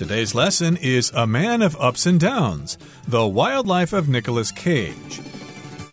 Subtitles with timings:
[0.00, 5.20] Today's lesson is A Man of Ups and Downs The Wild Life of Nicolas Cage.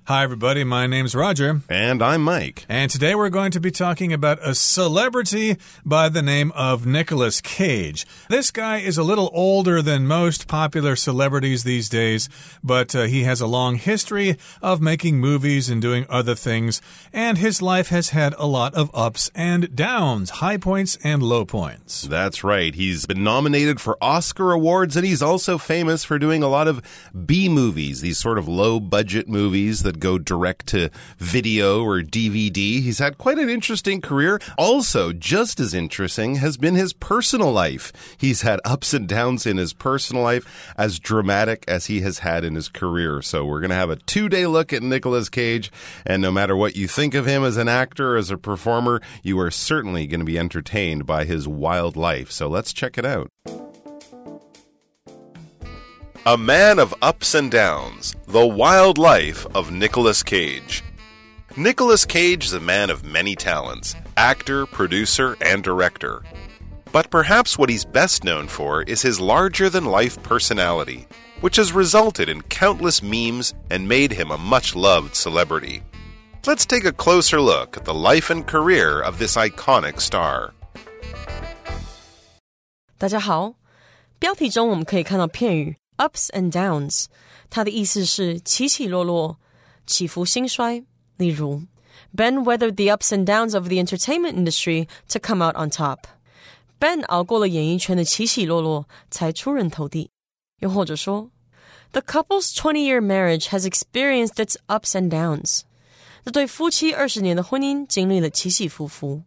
[0.08, 0.64] Hi, everybody.
[0.64, 1.60] My name's Roger.
[1.68, 2.66] And I'm Mike.
[2.70, 7.42] And today we're going to be talking about a celebrity by the name of Nicolas
[7.42, 8.08] Cage.
[8.30, 12.30] This guy is a little older than most popular celebrities these days,
[12.64, 16.82] but uh, he has a long history of making movies and doing other things,
[17.12, 21.44] and his life has had a lot of ups and downs, high points and low
[21.44, 22.04] points.
[22.04, 22.74] That's right.
[22.74, 26.82] He's been nominated for Oscar awards, and he's also famous for doing a lot of
[27.26, 32.82] B movies, these sort of low budget movies that go direct to video or DVD.
[32.82, 34.40] He's had quite an interesting career.
[34.58, 37.92] Also, just as interesting has been his personal life.
[38.18, 42.44] He's had ups and downs in his personal life, as dramatic as he has had
[42.44, 43.22] in his career.
[43.22, 45.72] So we're going to have a two day look at Nicolas Cage.
[46.06, 49.40] And no matter what you think of him as an actor, as a performer, you
[49.40, 52.32] are certainly going to be entertained by his wild life.
[52.32, 53.30] So let's check it out.
[56.27, 60.85] A Man of Ups and Downs The Wild Life of Nicolas Cage.
[61.57, 66.23] Nicolas Cage is a man of many talents actor, producer, and director.
[66.93, 71.07] But perhaps what he's best known for is his larger than life personality,
[71.41, 75.83] which has resulted in countless memes and made him a much loved celebrity.
[76.47, 80.53] Let's take a closer look at the life and career of this iconic star.
[82.99, 83.55] 大家好，
[84.19, 87.07] 标题中我们可以看到片语 ups and downs，
[87.51, 89.39] 它的意思是起起落落、
[89.87, 90.85] 起伏兴衰。
[91.17, 91.63] 例如，
[92.17, 100.11] Ben weathered the ups and downs of the entertainment industry to come out on top。Ben 熬过了演艺圈的起起落落，才出人头地。
[100.61, 101.31] 又或者说，
[101.93, 105.63] The couple's twenty-year marriage has experienced its ups and downs。
[106.25, 109.23] 这对夫妻二十年的婚姻经历了起起伏伏。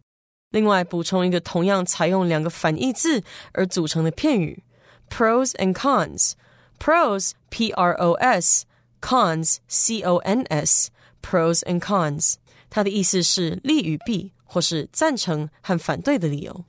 [0.52, 4.64] 另外，补充一个同样采用两个反义字而组成的片语：
[5.10, 6.34] pros and cons。
[6.80, 8.66] Pros, P R O S,
[9.02, 10.90] cons, C O N S,
[11.22, 12.36] pros and cons，
[12.70, 16.66] 它的意思是利与弊，或是赞成和反对的理由。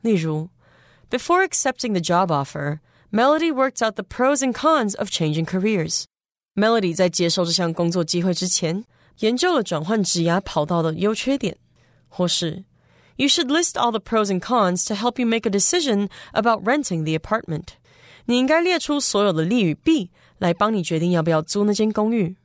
[0.00, 0.48] 例如，
[1.10, 2.80] Before accepting the job offer,
[3.10, 6.04] Melody worked out the pros and cons of changing careers.
[6.54, 8.84] Melody 在接受这项工作机会之前，
[9.18, 11.56] 研究了转换职涯跑道的优缺点，
[12.08, 12.64] 或是
[13.16, 16.62] You should list all the pros and cons to help you make a decision about
[16.62, 17.76] renting the apartment.
[18.25, 22.35] 你应该列出所有的利与弊，来帮你决定要不要租那间公寓。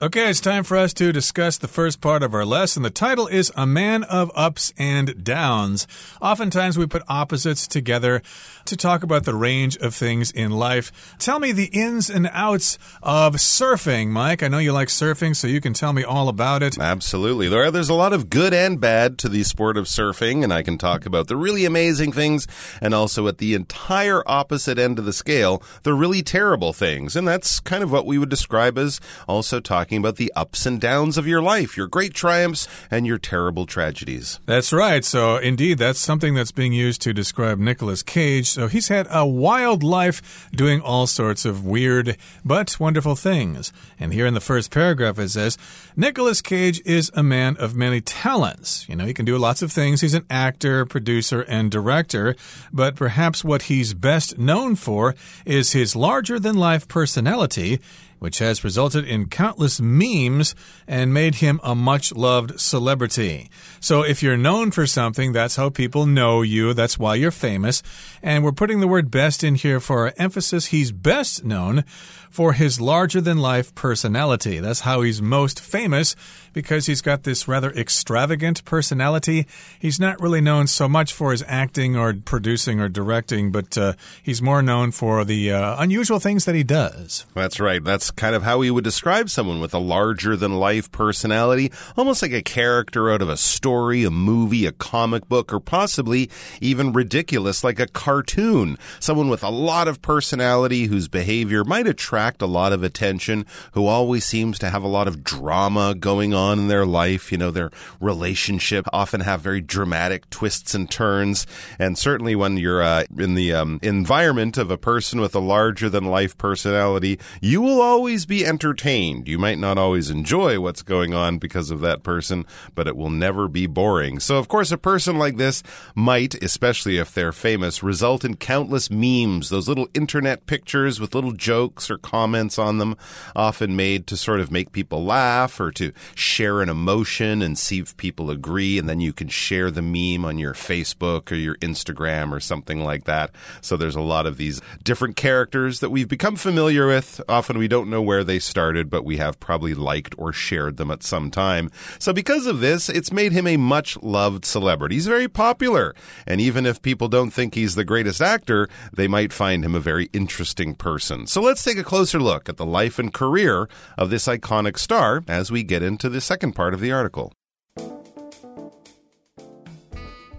[0.00, 2.84] Okay, it's time for us to discuss the first part of our lesson.
[2.84, 5.88] The title is A Man of Ups and Downs.
[6.22, 8.22] Oftentimes we put opposites together
[8.66, 11.16] to talk about the range of things in life.
[11.18, 14.40] Tell me the ins and outs of surfing, Mike.
[14.44, 16.78] I know you like surfing, so you can tell me all about it.
[16.78, 17.48] Absolutely.
[17.48, 20.62] There, there's a lot of good and bad to the sport of surfing, and I
[20.62, 22.46] can talk about the really amazing things
[22.80, 27.16] and also at the entire opposite end of the scale, the really terrible things.
[27.16, 30.66] And that's kind of what we would describe as also talking talking about the ups
[30.66, 34.38] and downs of your life, your great triumphs and your terrible tragedies.
[34.44, 35.02] That's right.
[35.02, 38.50] So, indeed, that's something that's being used to describe Nicolas Cage.
[38.50, 43.72] So, he's had a wild life doing all sorts of weird but wonderful things.
[43.98, 45.56] And here in the first paragraph, it says
[45.96, 48.86] Nicolas Cage is a man of many talents.
[48.90, 50.02] You know, he can do lots of things.
[50.02, 52.36] He's an actor, producer, and director.
[52.70, 55.14] But perhaps what he's best known for
[55.46, 57.80] is his larger than life personality
[58.18, 60.54] which has resulted in countless memes
[60.86, 63.50] and made him a much loved celebrity.
[63.80, 66.74] So if you're known for something, that's how people know you.
[66.74, 67.82] That's why you're famous.
[68.22, 70.66] And we're putting the word best in here for emphasis.
[70.66, 71.84] He's best known
[72.30, 74.58] for his larger than life personality.
[74.58, 76.14] That's how he's most famous
[76.52, 79.46] because he's got this rather extravagant personality.
[79.78, 83.94] He's not really known so much for his acting or producing or directing, but uh,
[84.22, 87.26] he's more known for the uh, unusual things that he does.
[87.34, 87.82] That's right.
[87.82, 92.22] That's kind of how we would describe someone with a larger than life personality, almost
[92.22, 96.30] like a character out of a story, a movie, a comic book, or possibly
[96.60, 98.78] even ridiculous like a cartoon.
[99.00, 103.84] Someone with a lot of personality whose behavior might attract a lot of attention, who
[103.84, 107.30] always seems to have a lot of drama going on in their life.
[107.30, 107.70] You know, their
[108.00, 111.46] relationship often have very dramatic twists and turns.
[111.78, 115.90] And certainly when you're uh, in the um, environment of a person with a larger
[115.90, 119.28] than life personality, you will always be entertained.
[119.28, 123.10] You might not always enjoy what's going on because of that person, but it will
[123.10, 124.18] never be boring.
[124.18, 125.62] So, of course, a person like this
[125.94, 131.32] might, especially if they're famous, result in countless memes, those little internet pictures with little
[131.32, 132.96] jokes or comments on them,
[133.34, 137.80] often made to sort of make people laugh or to share an emotion and see
[137.80, 138.78] if people agree.
[138.78, 142.84] And then you can share the meme on your Facebook or your Instagram or something
[142.84, 143.32] like that.
[143.62, 147.20] So there's a lot of these different characters that we've become familiar with.
[147.28, 150.92] Often we don't know where they started, but we have probably liked or shared them
[150.92, 151.68] at some time.
[151.98, 154.94] So because of this, it's made him a much loved celebrity.
[154.94, 155.96] He's very popular.
[156.28, 159.80] And even if people don't think he's the greatest actor, they might find him a
[159.80, 161.26] very interesting person.
[161.26, 165.24] So let's take a closer look at the life and career of this iconic star
[165.26, 167.32] as we get into the second part of the article.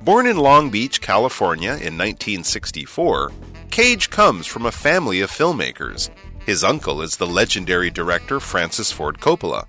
[0.02, 3.32] Born in Long Beach, California in 1964,
[3.70, 6.10] Cage comes from a family of filmmakers.
[6.46, 9.66] His uncle is the legendary director Francis Ford Coppola.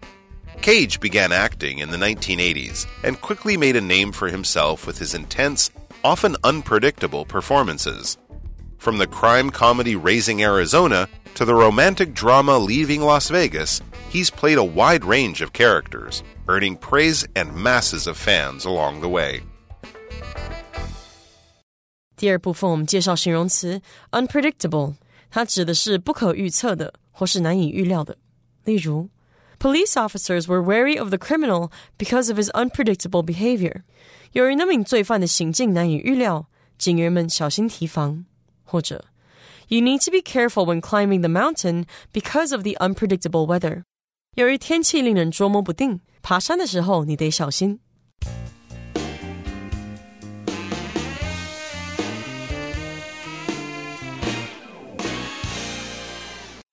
[0.63, 5.15] Cage began acting in the 1980s and quickly made a name for himself with his
[5.15, 5.71] intense,
[6.04, 8.18] often unpredictable performances.
[8.78, 14.58] From the crime comedy Raising Arizona to the romantic drama Leaving Las Vegas, he's played
[14.58, 19.42] a wide range of characters, earning praise and masses of fans along the way.
[22.16, 24.96] 第二部分我们介绍形容词 unpredictable，
[25.30, 28.18] 它指的是不可预测的或是难以预料的。
[28.64, 29.10] 例如，
[29.60, 33.84] Police officers were wary of the criminal because of his unpredictable behavior。
[34.33, 36.49] 由于那名罪犯的行径难以预料，
[36.79, 38.25] 警员们小心提防。
[38.63, 39.07] 或者
[39.69, 43.83] ，You need to be careful when climbing the mountain because of the unpredictable weather。
[44.37, 47.81] 由于天气令人捉摸不定，爬山的时候你得小心。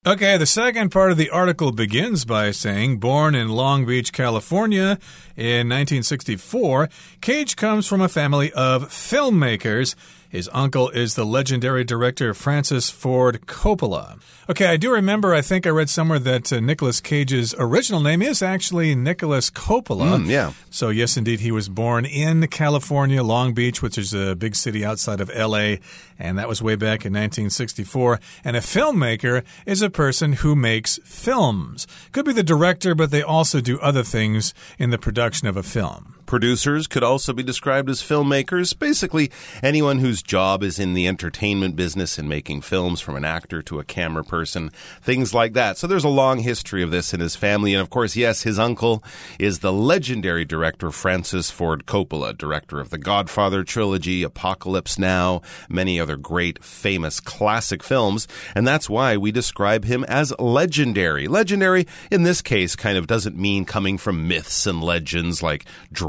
[0.07, 4.99] Okay, the second part of the article begins by saying, born in Long Beach, California
[5.35, 6.87] in 1964,
[7.19, 9.95] Cage comes from a family of filmmakers.
[10.29, 14.19] His uncle is the legendary director Francis Ford Coppola.
[14.49, 18.21] Okay, I do remember, I think I read somewhere that uh, Nicolas Cage's original name
[18.21, 20.19] is actually Nicolas Coppola.
[20.19, 20.53] Mm, yeah.
[20.69, 24.85] So, yes, indeed, he was born in California, Long Beach, which is a big city
[24.85, 25.75] outside of LA,
[26.19, 28.19] and that was way back in 1964.
[28.43, 31.87] And a filmmaker is a person who makes films.
[32.11, 35.63] Could be the director, but they also do other things in the production of a
[35.63, 36.16] film.
[36.27, 38.77] Producers could also be described as filmmakers.
[38.77, 39.31] Basically,
[39.63, 43.79] anyone whose job is in the entertainment business and making films from an actor to
[43.79, 44.69] a camera person,
[45.01, 45.77] things like that.
[45.77, 47.73] So there's a long history of this in his family.
[47.73, 49.01] And of course, yes, his uncle
[49.39, 55.97] is the legendary director Francis Ford Coppola, director of the Godfather trilogy, Apocalypse Now, many
[55.97, 58.27] other great, famous, classic films.
[58.53, 61.29] And that's why we describe him as legendary.
[61.29, 65.65] Legendary, in this case, kind of doesn't mean coming from myths and legends like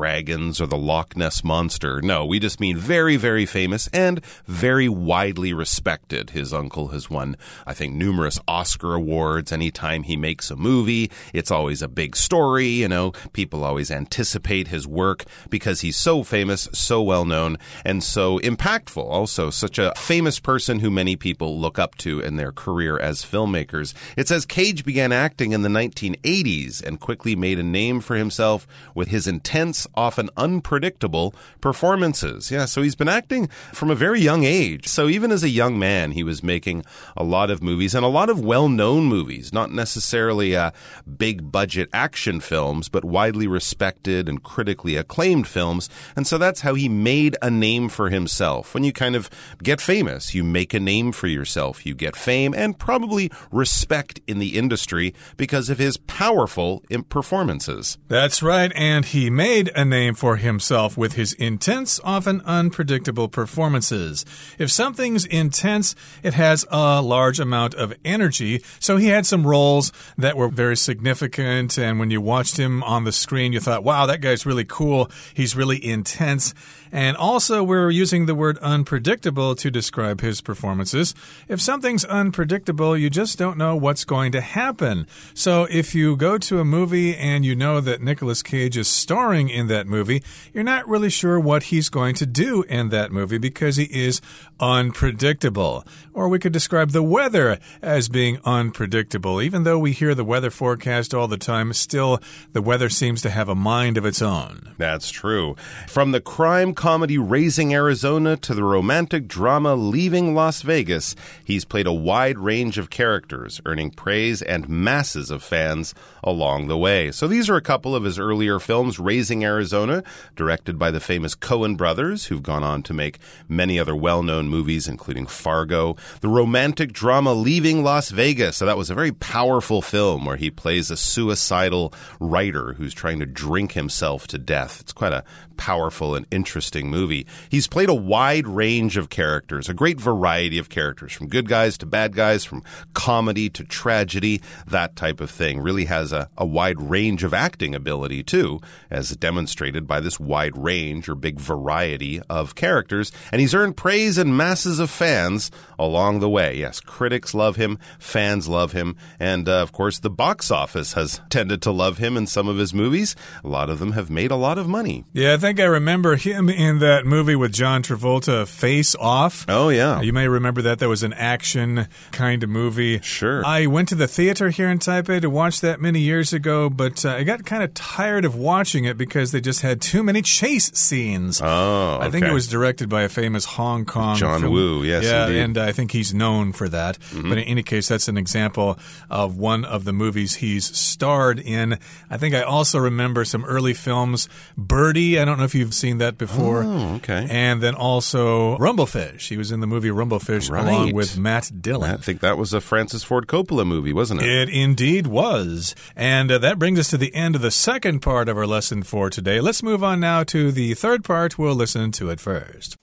[0.09, 2.01] dragons or the Loch Ness Monster.
[2.01, 6.31] No, we just mean very, very famous and very widely respected.
[6.31, 9.53] His uncle has won, I think, numerous Oscar awards.
[9.53, 12.69] Anytime he makes a movie, it's always a big story.
[12.69, 18.03] You know, people always anticipate his work because he's so famous, so well known, and
[18.03, 19.05] so impactful.
[19.05, 23.27] Also, such a famous person who many people look up to in their career as
[23.27, 23.93] filmmakers.
[24.17, 28.67] It says Cage began acting in the 1980s and quickly made a name for himself
[28.95, 32.51] with his intense, often unpredictable performances.
[32.51, 34.87] Yeah, so he's been acting from a very young age.
[34.87, 36.85] So even as a young man, he was making
[37.17, 40.71] a lot of movies and a lot of well known movies, not necessarily uh,
[41.17, 45.91] big budget action films, but widely respected and critically acclaimed films.
[46.15, 48.75] And so that's how he made a name for himself.
[48.75, 49.29] When you kind of
[49.63, 54.39] get famous, you make a name for yourself, you get fame and probably respect in
[54.39, 57.99] the industry because of his powerful performances.
[58.07, 64.25] That's right, and he made a name for himself with his intense, often unpredictable performances.
[64.59, 68.63] If something's intense, it has a large amount of energy.
[68.79, 73.05] So he had some roles that were very significant, and when you watched him on
[73.05, 75.11] the screen, you thought, wow, that guy's really cool.
[75.35, 76.55] He's really intense.
[76.93, 81.15] And also, we're using the word unpredictable to describe his performances.
[81.49, 85.07] If something's unpredictable, you just don't know what's going to happen.
[85.35, 89.49] So, if you go to a movie and you know that Nicolas Cage is starring
[89.49, 93.39] in that movie, you're not really sure what he's going to do in that movie
[93.39, 94.21] because he is
[94.61, 95.85] unpredictable.
[96.13, 99.41] Or we could describe the weather as being unpredictable.
[99.41, 102.21] Even though we hear the weather forecast all the time, still
[102.53, 104.75] the weather seems to have a mind of its own.
[104.79, 105.57] That's true.
[105.87, 111.89] From the crime comedy Raising Arizona to the romantic drama Leaving Las Vegas, he's played
[111.89, 115.93] a wide range of characters, earning praise and masses of fans
[116.23, 117.11] along the way.
[117.11, 120.05] So these are a couple of his earlier films Raising Arizona,
[120.37, 123.19] directed by the famous Coen brothers, who've gone on to make
[123.49, 125.97] many other well known movies, including Fargo.
[126.21, 128.57] The romantic drama Leaving Las Vegas.
[128.57, 133.19] So that was a very powerful film where he plays a suicidal writer who's trying
[133.19, 134.81] to drink himself to death.
[134.81, 135.25] It's quite a
[135.59, 137.27] powerful and interesting movie.
[137.51, 141.77] He's played a wide range of characters, a great variety of characters, from good guys
[141.79, 142.63] to bad guys, from
[142.95, 145.61] comedy to tragedy, that type of thing.
[145.61, 148.61] Really has a, a wide range of acting ability, too,
[148.91, 153.13] as demonstrated by this wide range or big variety of characters.
[153.31, 156.57] And he's earned praise and masses of fans along the way.
[156.57, 161.21] Yes, critics love him, fans love him, and uh, of course, the box office has
[161.29, 163.17] tended to love him in some of his movies.
[163.43, 165.05] A lot of them have made a lot of money.
[165.13, 169.47] Yeah, think I remember him in that movie with John Travolta, Face Off.
[169.49, 170.03] Oh, yeah.
[170.03, 170.79] You may remember that.
[170.79, 173.01] That was an action kind of movie.
[173.01, 173.43] Sure.
[173.47, 177.03] I went to the theater here in Taipei to watch that many years ago, but
[177.03, 180.21] uh, I got kind of tired of watching it because they just had too many
[180.21, 181.41] chase scenes.
[181.43, 182.07] Oh, okay.
[182.07, 184.53] I think it was directed by a famous Hong Kong John film.
[184.53, 185.41] Woo, yes, yeah, indeed.
[185.41, 186.99] and I think he's known for that.
[186.99, 187.31] Mm-hmm.
[187.31, 188.79] But in any case, that's an example
[189.09, 191.79] of one of the movies he's starred in.
[192.11, 194.29] I think I also remember some early films,
[194.59, 195.19] Birdy.
[195.19, 196.63] I don't know if you've seen that before.
[196.63, 197.27] Oh, okay.
[197.31, 199.29] And then also Rumblefish.
[199.29, 201.95] He was in the movie Rumblefish along with Matt Dillon.
[201.95, 204.29] I think that was a Francis Ford Coppola movie, wasn't it?
[204.29, 205.75] It indeed was.
[205.97, 208.83] And uh, that brings us to the end of the second part of our lesson
[208.83, 209.41] for today.
[209.41, 211.39] Let's move on now to the third part.
[211.39, 212.77] We'll listen to it first.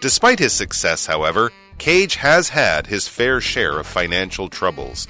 [0.00, 5.08] Despite his success, however, Cage has had his fair share of financial troubles.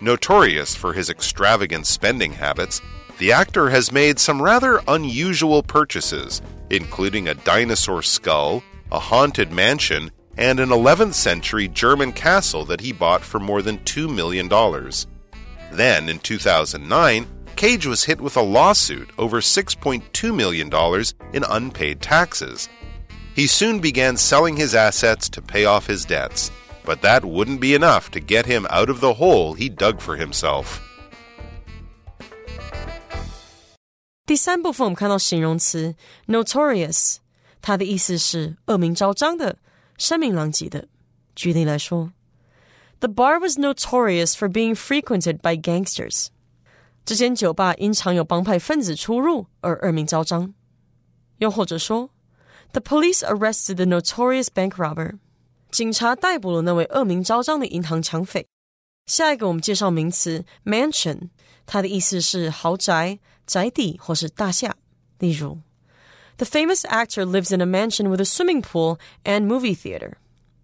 [0.00, 2.80] Notorious for his extravagant spending habits,
[3.24, 8.62] the actor has made some rather unusual purchases, including a dinosaur skull,
[8.92, 13.78] a haunted mansion, and an 11th century German castle that he bought for more than
[13.78, 14.46] $2 million.
[15.72, 17.26] Then, in 2009,
[17.56, 20.70] Cage was hit with a lawsuit over $6.2 million
[21.32, 22.68] in unpaid taxes.
[23.34, 26.50] He soon began selling his assets to pay off his debts,
[26.84, 30.14] but that wouldn't be enough to get him out of the hole he dug for
[30.14, 30.82] himself.
[34.26, 35.94] 第三部分我们看到形容词
[36.28, 37.16] notorious，
[37.60, 39.58] 它的意思是恶名昭彰的、
[39.98, 40.88] 声名狼藉的。
[41.36, 42.12] 举例来说
[43.00, 46.28] ，The bar was notorious for being frequented by gangsters。
[47.04, 50.54] 这间酒吧因常有帮派分子出入而恶名昭彰。
[51.38, 52.08] 又或者说
[52.72, 55.18] ，The police arrested the notorious bank robber。
[55.70, 58.46] 警察逮捕了那位恶名昭彰的银行抢匪。
[59.04, 61.28] 下一个我们介绍名词 mansion，
[61.66, 64.75] 它的意思是豪宅、宅邸或是大厦。
[65.19, 65.59] 例如，
[66.37, 70.13] The famous actor lives in a mansion with a swimming pool and movie theater。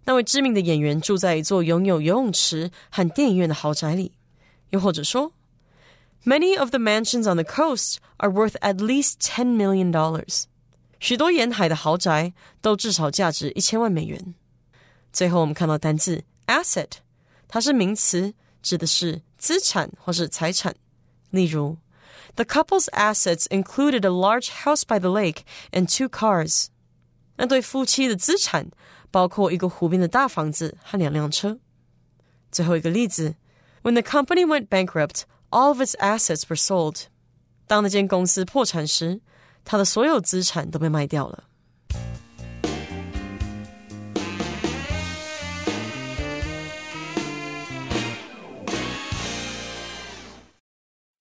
[0.04, 4.12] 那位知名的演员住在一座拥有游泳池和电影院的豪宅里。
[4.70, 5.32] 又或者说，
[6.24, 10.44] Many of the mansions on the coast are worth at least ten million dollars。
[10.98, 14.34] 许多沿海的豪宅都至少价值一千万美元。
[15.12, 16.90] 最后，我们看到单字 asset，
[17.46, 20.74] 它是名词，指的是资产或是财产。
[21.30, 21.76] 例如
[22.34, 25.40] ，The couple's assets included a large house by the lake
[25.72, 26.66] and two cars。
[27.36, 28.70] 那对夫妻的资产
[29.10, 31.58] 包括一个湖边的大房子和两辆车。
[32.50, 33.34] 最后一个例子，
[33.82, 37.04] When the company went bankrupt, all of its assets were sold。
[37.66, 39.20] 当那间公司破产时，
[39.64, 41.44] 它的所有资产都被卖掉了。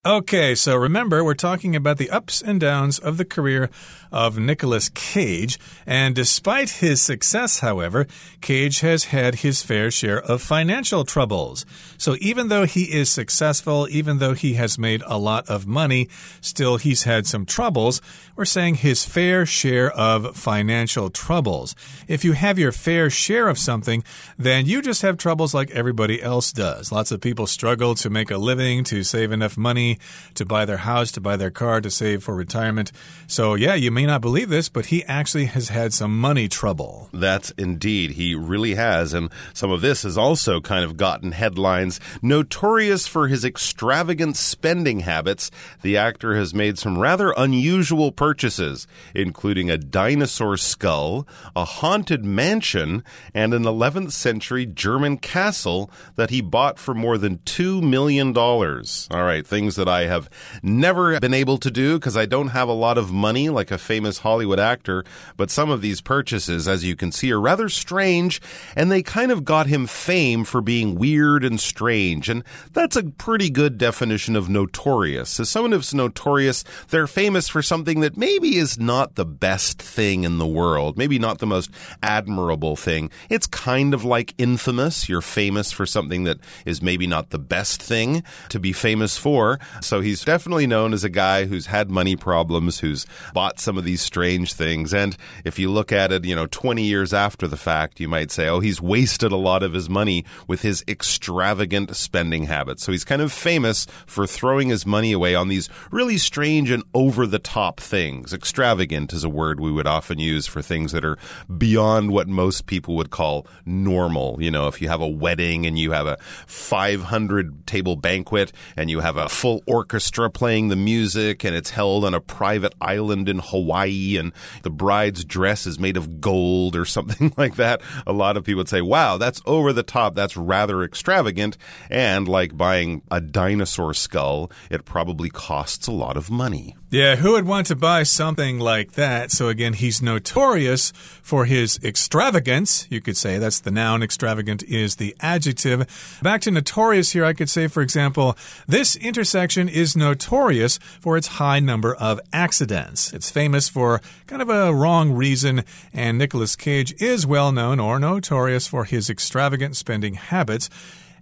[0.06, 3.68] Okay, so remember, we're talking about the ups and downs of the career
[4.10, 5.58] of Nicolas Cage.
[5.84, 8.06] And despite his success, however,
[8.40, 11.66] Cage has had his fair share of financial troubles.
[11.98, 16.08] So even though he is successful, even though he has made a lot of money,
[16.40, 18.00] still he's had some troubles.
[18.36, 21.74] We're saying his fair share of financial troubles.
[22.08, 24.02] If you have your fair share of something,
[24.38, 26.90] then you just have troubles like everybody else does.
[26.90, 29.89] Lots of people struggle to make a living, to save enough money
[30.34, 32.92] to buy their house, to buy their car, to save for retirement.
[33.26, 37.08] So, yeah, you may not believe this, but he actually has had some money trouble.
[37.12, 38.12] That's indeed.
[38.12, 39.14] He really has.
[39.14, 42.00] And some of this has also kind of gotten headlines.
[42.22, 45.50] Notorious for his extravagant spending habits,
[45.82, 53.02] the actor has made some rather unusual purchases, including a dinosaur skull, a haunted mansion,
[53.34, 58.36] and an 11th century German castle that he bought for more than $2 million.
[58.36, 60.28] All right, things that I have
[60.62, 63.78] never been able to do because I don't have a lot of money like a
[63.78, 65.04] famous Hollywood actor.
[65.38, 68.42] But some of these purchases, as you can see, are rather strange,
[68.76, 72.28] and they kind of got him fame for being weird and strange.
[72.28, 72.44] And
[72.74, 75.40] that's a pretty good definition of notorious.
[75.40, 80.24] As someone who's notorious, they're famous for something that maybe is not the best thing
[80.24, 81.70] in the world, maybe not the most
[82.02, 83.10] admirable thing.
[83.30, 85.08] It's kind of like infamous.
[85.08, 89.58] You're famous for something that is maybe not the best thing to be famous for.
[89.80, 93.84] So he's definitely known as a guy who's had money problems, who's bought some of
[93.84, 94.92] these strange things.
[94.92, 98.30] And if you look at it, you know, 20 years after the fact, you might
[98.30, 102.82] say, oh, he's wasted a lot of his money with his extravagant spending habits.
[102.84, 106.84] So he's kind of famous for throwing his money away on these really strange and
[106.94, 108.32] over the top things.
[108.32, 111.18] Extravagant is a word we would often use for things that are
[111.58, 114.36] beyond what most people would call normal.
[114.40, 118.90] You know, if you have a wedding and you have a 500 table banquet and
[118.90, 123.28] you have a full orchestra playing the music and it's held on a private island
[123.28, 128.12] in Hawaii and the bride's dress is made of gold or something like that, a
[128.12, 130.14] lot of people would say, wow, that's over the top.
[130.14, 131.56] That's rather extravagant.
[131.88, 136.76] And like buying a dinosaur skull, it probably costs a lot of money.
[136.92, 139.30] Yeah, who would want to buy something like that?
[139.30, 140.90] So again, he's notorious
[141.22, 142.88] for his extravagance.
[142.90, 144.02] You could say that's the noun.
[144.02, 145.86] Extravagant is the adjective.
[146.20, 151.28] Back to notorious here, I could say, for example, this intersection is notorious for its
[151.38, 153.12] high number of accidents.
[153.12, 155.62] It's famous for kind of a wrong reason,
[155.94, 160.68] and Nicolas Cage is well known or notorious for his extravagant spending habits.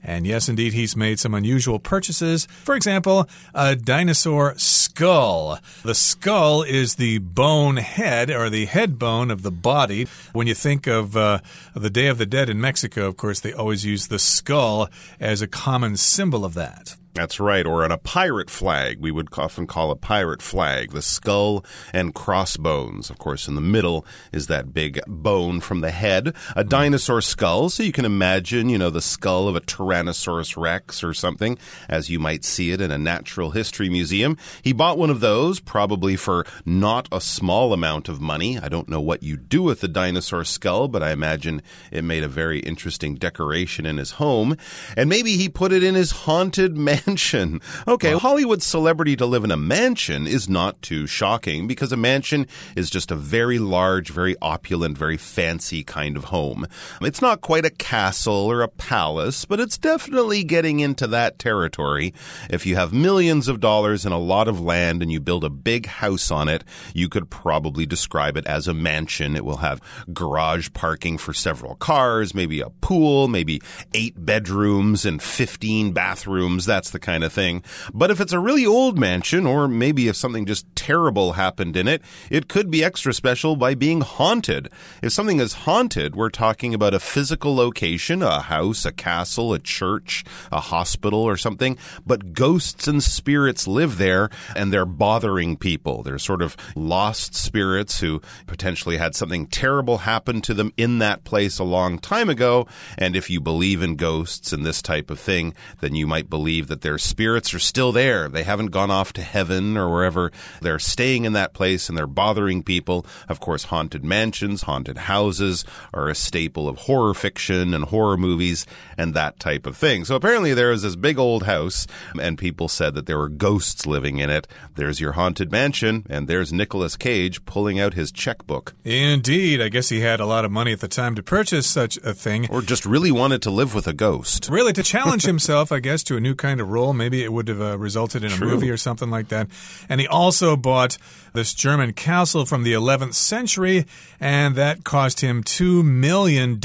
[0.03, 2.47] And yes, indeed, he's made some unusual purchases.
[2.65, 5.59] For example, a dinosaur skull.
[5.83, 10.07] The skull is the bone head or the head bone of the body.
[10.33, 11.41] When you think of uh,
[11.75, 14.89] the Day of the Dead in Mexico, of course, they always use the skull
[15.21, 16.97] as a common symbol of that.
[17.19, 17.67] That's right.
[17.67, 22.15] Or on a pirate flag, we would often call a pirate flag the skull and
[22.15, 23.11] crossbones.
[23.11, 26.69] Of course, in the middle is that big bone from the head, a hmm.
[26.69, 27.71] dinosaur skull.
[27.71, 31.59] So you can imagine, you know, the skull of a Tyrannosaurus rex or something,
[31.89, 34.37] as you might see it in a natural history museum.
[34.63, 38.61] He bought one of those, probably for not a small amount of money.
[38.61, 42.23] I don't know what you do with the dinosaur skull, but I imagine it made
[42.23, 44.57] a very interesting decoration in his home.
[44.97, 47.61] And maybe he put it in his haunted mansion mansion.
[47.87, 51.97] Okay, well, Hollywood celebrity to live in a mansion is not too shocking because a
[51.97, 56.67] mansion is just a very large, very opulent, very fancy kind of home.
[57.01, 62.13] It's not quite a castle or a palace, but it's definitely getting into that territory.
[62.51, 65.51] If you have millions of dollars and a lot of land and you build a
[65.51, 69.35] big house on it, you could probably describe it as a mansion.
[69.35, 69.81] It will have
[70.13, 73.63] garage parking for several cars, maybe a pool, maybe
[73.95, 76.67] eight bedrooms and 15 bathrooms.
[76.67, 77.63] That's the the kind of thing.
[77.95, 81.87] But if it's a really old mansion, or maybe if something just terrible happened in
[81.87, 84.69] it, it could be extra special by being haunted.
[85.03, 89.59] If something is haunted, we're talking about a physical location, a house, a castle, a
[89.59, 96.03] church, a hospital, or something, but ghosts and spirits live there and they're bothering people.
[96.03, 101.25] They're sort of lost spirits who potentially had something terrible happen to them in that
[101.25, 102.67] place a long time ago.
[102.97, 106.67] And if you believe in ghosts and this type of thing, then you might believe
[106.69, 108.31] that their spirits are still there.
[108.31, 110.33] They haven't gone off to heaven or wherever.
[110.63, 113.05] They're staying in that place and they're bothering people.
[113.29, 118.65] Of course, haunted mansions, haunted houses are a staple of horror fiction and horror movies
[118.97, 120.07] and that type of thing.
[120.07, 121.87] So apparently there was this big old house
[122.19, 124.49] and people said that there were ghosts living in it.
[124.77, 128.75] There's your haunted mansion and there's Nicolas Cage pulling out his checkbook.
[128.83, 129.61] Indeed.
[129.61, 132.15] I guess he had a lot of money at the time to purchase such a
[132.15, 132.49] thing.
[132.51, 134.49] Or just really wanted to live with a ghost.
[134.51, 136.93] Really, to challenge himself, I guess, to a new kind of role.
[136.93, 139.49] Maybe it would have uh, resulted in a movie or something like that.
[139.89, 140.99] And he also bought
[141.33, 143.85] this German castle from the 11th century,
[144.21, 146.61] and that cost him $2 million.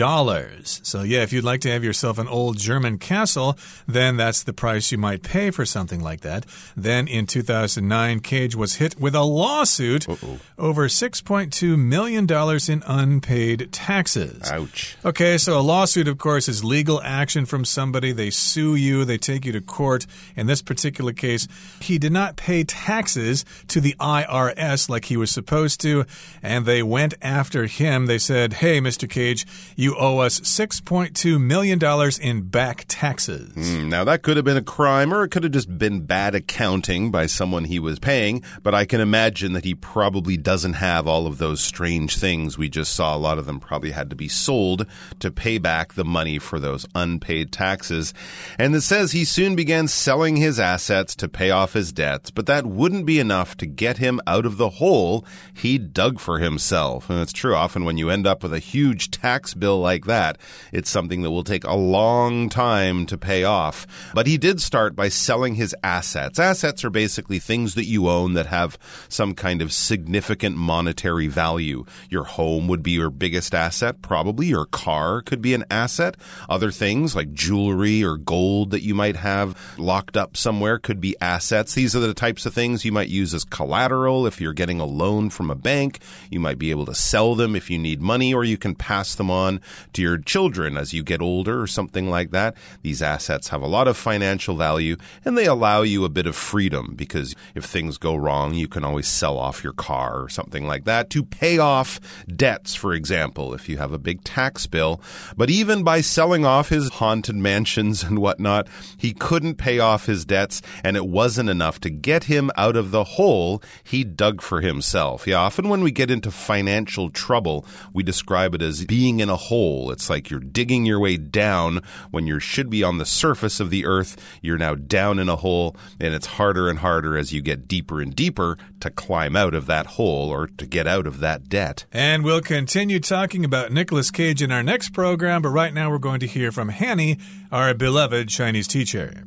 [0.66, 4.54] So, yeah, if you'd like to have yourself an old German castle, then that's the
[4.54, 6.46] price you might pay for something like that.
[6.76, 10.40] Then in 2009, Cage was hit with a lawsuit Uh -oh.
[10.58, 12.26] over $6.2 million
[12.74, 14.52] in unpaid taxes.
[14.52, 14.96] Ouch.
[15.04, 18.14] Okay, so a lawsuit, of course, is legal action from somebody.
[18.14, 20.08] They sue you, they take you to court court.
[20.36, 21.48] In this particular case,
[21.80, 26.06] he did not pay taxes to the IRS like he was supposed to,
[26.42, 28.08] and they went after him.
[28.08, 29.08] They said, Hey, Mr.
[29.08, 31.80] Cage, you owe us $6.2 million
[32.22, 33.54] in back taxes.
[33.56, 36.34] Mm, now, that could have been a crime, or it could have just been bad
[36.34, 41.08] accounting by someone he was paying, but I can imagine that he probably doesn't have
[41.08, 43.16] all of those strange things we just saw.
[43.16, 44.88] A lot of them probably had to be sold
[45.20, 48.14] to pay back the money for those unpaid taxes.
[48.58, 52.46] And it says he soon began selling his assets to pay off his debts, but
[52.46, 57.10] that wouldn't be enough to get him out of the hole he dug for himself.
[57.10, 60.38] And it's true, often when you end up with a huge tax bill like that,
[60.72, 63.88] it's something that will take a long time to pay off.
[64.14, 66.40] But he did start by selling his assets.
[66.40, 68.78] Assets are basically things that you own that have
[69.10, 71.86] some kind of significant monetary value.
[72.10, 74.48] Your home would be your biggest asset, probably.
[74.48, 76.18] Your car could be an asset.
[76.50, 81.16] Other things like jewelry or gold that you might have locked up somewhere could be
[81.22, 81.74] assets.
[81.74, 84.86] These are the types of things you might use as collateral if you're getting a
[84.86, 86.00] loan from a bank.
[86.30, 89.16] You might be able to sell them if you need money, or you can pass
[89.16, 89.62] them on
[89.94, 92.56] to your children as you get older or something like that.
[92.82, 96.36] These assets have a lot of financial value and they allow you a bit of
[96.36, 100.68] freedom because if things go wrong, you can always sell off your car or something
[100.68, 105.02] like that to pay off debts, for example, if you have a big tax bill.
[105.38, 110.26] But even by selling off his haunted mansions and whatnot, he couldn't pay off his
[110.26, 114.60] debts, and it wasn't enough to get him out of the hole he dug for
[114.60, 115.26] himself.
[115.26, 119.38] Yeah, often when we get into financial trouble, we describe it as being in a
[119.38, 119.90] hole.
[119.90, 123.70] It's like you're digging your way down when you should be on the surface of
[123.70, 124.18] the earth.
[124.42, 128.02] You're now down in a hole, and it's harder and harder as you get deeper
[128.02, 131.86] and deeper to climb out of that hole or to get out of that debt.
[131.94, 136.00] And we'll continue talking about Nicolas Cage in our next program, but right now we're
[136.00, 137.18] going to hear from Hanny,
[137.50, 139.24] our beloved Chinese teacher.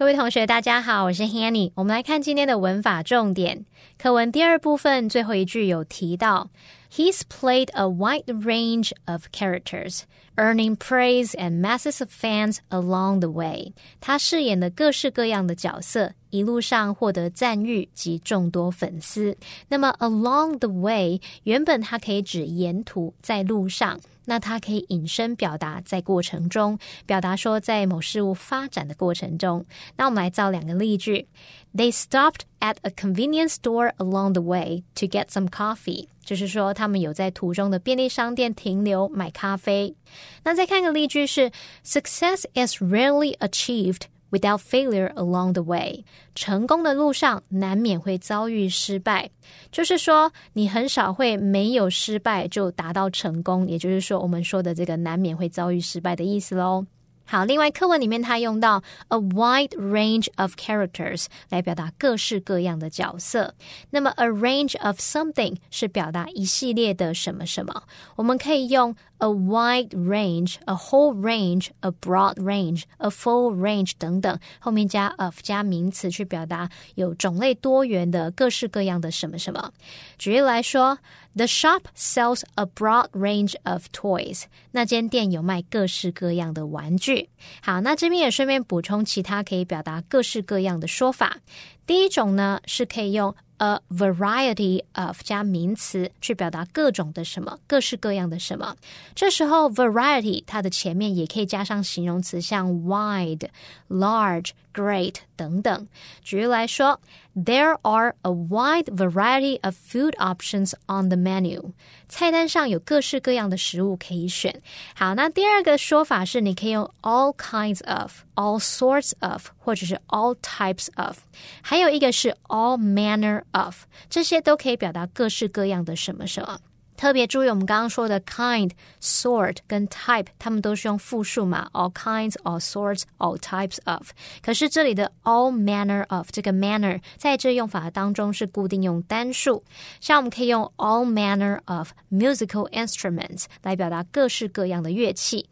[0.00, 1.72] 各位同学，大家好，我是 Hanny。
[1.74, 3.66] 我们来看今天的文法重点。
[3.98, 6.48] 课文第二部分最后一句有提到
[6.90, 10.04] ，He's played a wide range of characters,
[10.36, 13.74] earning praise and masses of fans along the way。
[14.00, 19.36] 他饰演的各式各样的角色，一路上获得赞誉及众多粉丝。
[19.68, 24.00] 那么 along the way 原本它可以指沿途，在路上。
[24.24, 29.64] 那它可以引申表达在过程中，表达说在某事物发展的过程中。
[29.96, 31.26] 那我们来造两个例句
[31.74, 36.06] ：They stopped at a convenience store along the way to get some coffee。
[36.24, 39.96] 就是说，他们有在途中的便利商店停留买咖啡。
[40.44, 41.50] 那再看个例句是
[41.84, 44.02] ：Success is rarely achieved。
[44.30, 49.30] Without failure along the way，成功的路上难免会遭遇失败。
[49.70, 56.86] 就是说，你很少会没有失败就达到成功，也就是说，我们说的这个难免会遭遇失败的意思喽。
[57.30, 63.54] 好，另外课文里面它用到 a wide range of characters 来表达各式各样的角色。
[63.90, 67.84] 那么 a range of something 是表达一系列的什么什么。
[68.16, 79.72] 我们可以用 a wide range, a whole range, a broad range, a full range 等等，后面加 of 加名词去表达有种类多元的各式各样的什么什么。
[80.18, 80.98] 举例来说。
[81.36, 84.44] The shop sells a broad range of toys。
[84.72, 87.28] 那间店有卖各式各样的玩具。
[87.62, 91.38] 好，那这边也顺便补充其他可以表达各式各样的说法。
[91.86, 98.76] 第一种呢，是可以用 a variety of 加名词去表达各种的什么，各式各样的什么。
[99.14, 103.48] 这时候 variety 它的前面也可以加上形容词，像 wide、
[103.88, 105.87] large、great 等等。
[106.21, 106.99] 举例来说。
[107.37, 111.73] There are a wide variety of food options on the menu。
[112.07, 114.61] 菜单上有各式各样的食物可以选。
[114.95, 121.17] 好，那第二个说法是，你可以用 all kinds of、all sorts of，或者是 all types of。
[121.61, 126.61] 还有一个是 all manner of，这些都可以表达各式各样的什么什么。
[127.00, 134.10] 特别注意，我们刚刚说的 kind、sort 跟 type，它们都是用复数嘛，all kinds、all sorts、all types of。
[134.42, 139.64] 可是这里的 all manner of 这个 manner 在这用法当中是固定用单数，
[139.98, 145.48] 像我们可以用 all manner of musical instruments 来表达各式各样的乐器。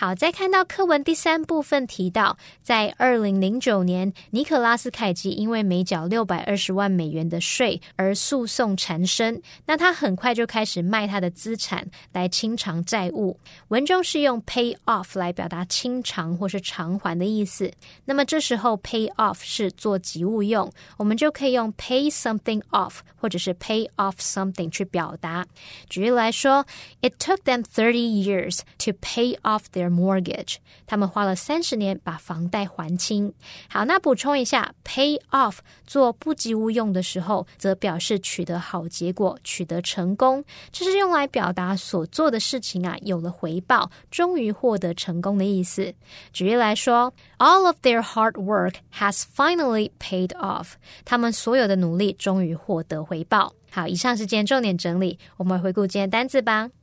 [0.00, 9.42] 好，再看到课文第三部分提到，在二零零九年，尼可拉斯凯奇因为没缴六百二十万美元的税而诉讼缠身。
[9.66, 13.36] 那他很快就开始卖他的资产来清偿债务。
[13.70, 17.68] 文中是用 pay off 来表达清偿或是偿还的意思。
[18.04, 25.44] 那么这时候 pay off 是做及物用，我们就可以用 pay something off 或者是 pay off something 去表达。
[25.88, 26.64] 举例来说
[27.02, 33.32] ，It took them thirty years to pay off their mortgage，他们花了三十年把房贷还清。
[33.68, 40.44] 好，那补充一下，pay off 做不及物用的时候，则表示取得好结果，取得成功。
[40.70, 45.94] 这是用来表达所做的事情啊有了回报，终于获得成功的意思。
[46.32, 50.72] 举例来说，All of their hard work has finally paid off，
[51.04, 53.52] 他们所有的努力终于获得回报。
[53.70, 56.77] 好，以上是今天重点整理，我们回顾今天单词吧。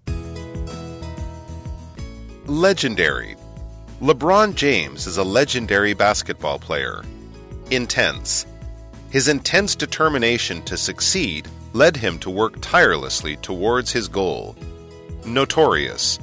[2.48, 3.36] Legendary.
[4.02, 7.04] LeBron James is a legendary basketball player.
[7.72, 8.46] Intense.
[9.10, 14.56] His intense determination to succeed led him to work tirelessly towards his goal.
[15.26, 16.20] Notorious.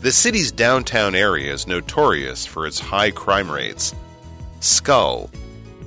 [0.00, 3.94] The city's downtown area is notorious for its high crime rates.
[4.60, 5.28] Skull.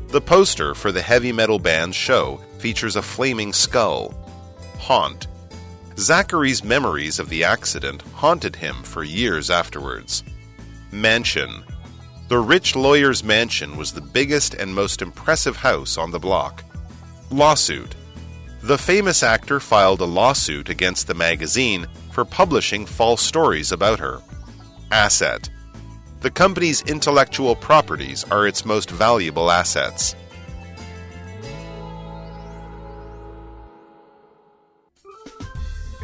[0.09, 4.13] The poster for the heavy metal band's show features a flaming skull.
[4.77, 5.25] Haunt.
[5.97, 10.23] Zachary's memories of the accident haunted him for years afterwards.
[10.91, 11.63] Mansion.
[12.29, 16.63] The rich lawyer's mansion was the biggest and most impressive house on the block.
[17.29, 17.95] Lawsuit.
[18.63, 24.21] The famous actor filed a lawsuit against the magazine for publishing false stories about her.
[24.91, 25.49] Asset.
[26.21, 30.15] The company's intellectual properties are its most valuable assets.